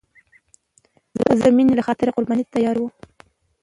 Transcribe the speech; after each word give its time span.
زړه 1.21 1.33
د 1.41 1.45
مینې 1.55 1.73
له 1.77 1.83
خاطره 1.87 2.15
قرباني 2.15 2.43
ته 2.45 2.51
تیار 2.55 2.75
وي. 2.81 2.89